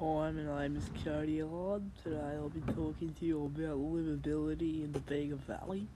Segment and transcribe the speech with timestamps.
[0.00, 1.82] Hi, my name is Cody Allard.
[2.02, 5.86] Today I'll be talking to you about livability in the Bega Valley.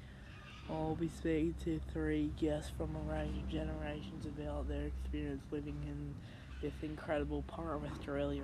[0.69, 5.79] I'll be speaking to three guests from a range of generations about their experience living
[5.87, 6.15] in
[6.61, 8.43] this incredible part of Australia.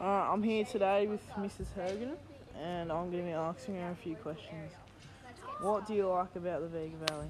[0.00, 1.72] Uh, I'm here today with Mrs.
[1.76, 2.16] Hogan
[2.60, 4.72] and I'm going to be asking her a few questions.
[5.60, 7.28] What do you like about the Bega Valley?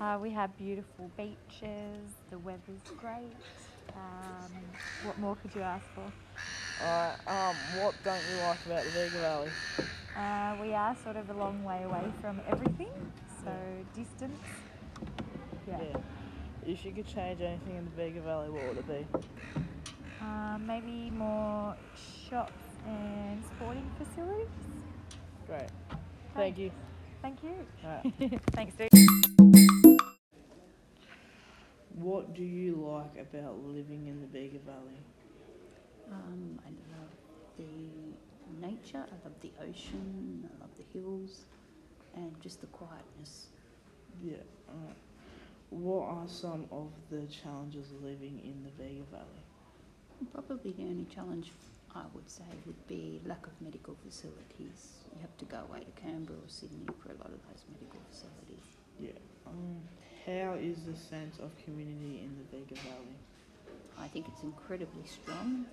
[0.00, 3.32] Uh, we have beautiful beaches, the weather's great.
[3.94, 4.50] Um,
[5.04, 6.10] what more could you ask for?
[6.82, 9.50] Alright, um, what don't you like about the Bega Valley?
[10.16, 12.90] Uh, we are sort of a long way away from everything,
[13.44, 13.52] so
[13.94, 14.38] distance.
[15.66, 15.96] Yeah.
[16.66, 19.06] If you could change anything in the Bega Valley, what would it be?
[20.20, 21.76] Uh, maybe more
[22.28, 24.48] shops and sporting facilities.
[25.46, 25.70] Great.
[26.34, 26.70] Thank you.
[27.22, 27.54] Thank you.
[27.84, 28.40] Alright.
[28.52, 28.90] Thanks, dude.
[31.94, 34.98] What do you like about living in the Bega Valley?
[36.12, 37.10] Um, I love
[37.56, 41.44] the nature, I love the ocean, I love the hills,
[42.14, 43.46] and just the quietness.
[44.22, 44.34] Yeah.
[44.68, 44.96] Alright.
[45.70, 49.44] What are some of the challenges of living in the Bega Valley?
[50.32, 51.52] Probably the only challenge
[51.94, 55.04] I would say would be lack of medical facilities.
[55.14, 58.00] You have to go away to Canberra or Sydney for a lot of those medical
[58.10, 58.66] facilities.
[58.98, 59.10] Yeah.
[59.46, 59.78] Um,
[60.26, 63.14] how is the sense of community in the Bega Valley?
[63.98, 65.66] I think it's incredibly strong.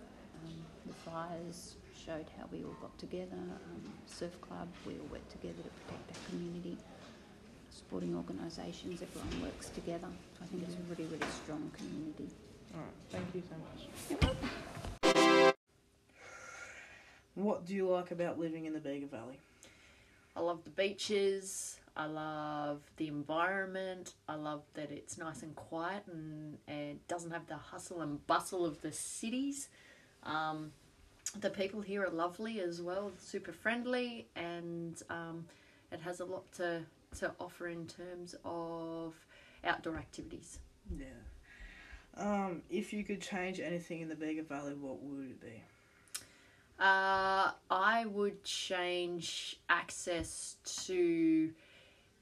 [0.43, 3.37] Um, the fires showed how we all got together.
[3.37, 6.77] Um, surf club, we all work together to protect our community.
[7.71, 10.07] Sporting organisations, everyone works together.
[10.41, 12.29] I think it's a really, really strong community.
[12.75, 14.61] Alright, thank you so much.
[17.35, 19.39] What do you like about living in the Bega Valley?
[20.35, 21.79] I love the beaches.
[21.95, 24.13] I love the environment.
[24.27, 28.65] I love that it's nice and quiet and, and doesn't have the hustle and bustle
[28.65, 29.69] of the cities.
[30.23, 30.71] Um,
[31.39, 35.45] the people here are lovely as well, super friendly, and um,
[35.91, 36.81] it has a lot to,
[37.19, 39.13] to offer in terms of
[39.63, 40.59] outdoor activities.
[40.97, 41.05] Yeah.
[42.17, 45.61] Um, if you could change anything in the Bega Valley, what would it be?
[46.81, 50.55] Uh, I would change access
[50.85, 51.51] to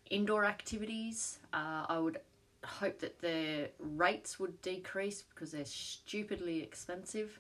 [0.10, 1.40] indoor activities.
[1.54, 2.20] Uh, I would
[2.66, 7.40] hope that the rates would decrease because they're stupidly expensive,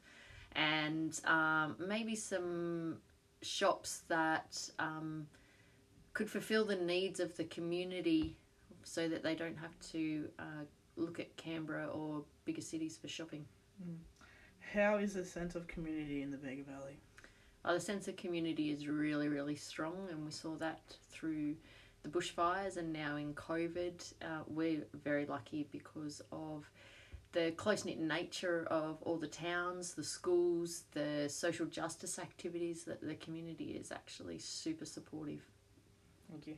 [0.55, 2.99] and um, maybe some
[3.41, 5.27] shops that um,
[6.13, 8.37] could fulfill the needs of the community
[8.83, 10.63] so that they don't have to uh,
[10.95, 13.43] look at Canberra or bigger cities for shopping.
[14.73, 16.97] How is the sense of community in the Bega Valley?
[17.69, 20.81] Uh, the sense of community is really, really strong, and we saw that
[21.11, 21.55] through
[22.01, 24.11] the bushfires and now in COVID.
[24.23, 26.67] Uh, we're very lucky because of
[27.31, 33.07] the close knit nature of all the towns, the schools, the social justice activities that
[33.07, 35.41] the community is actually super supportive.
[36.27, 36.55] Thank you.